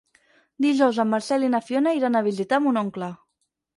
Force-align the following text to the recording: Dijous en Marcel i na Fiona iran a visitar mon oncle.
Dijous 0.65 1.01
en 1.03 1.11
Marcel 1.11 1.45
i 1.47 1.51
na 1.55 1.61
Fiona 1.67 1.93
iran 1.99 2.17
a 2.21 2.25
visitar 2.31 2.61
mon 2.65 2.81
oncle. 2.87 3.11